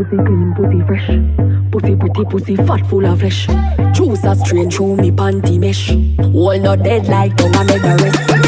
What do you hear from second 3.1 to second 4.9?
flesh. Choose a strain